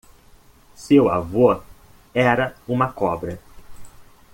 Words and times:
Seu 0.75 1.09
avô 1.11 1.61
era 2.11 2.55
uma 2.67 2.91
cobra. 2.91 3.39